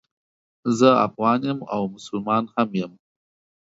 [0.77, 2.91] زه افغان یم او مسلمان هم یم